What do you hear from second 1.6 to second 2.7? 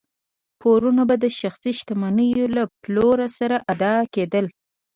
شتمنیو له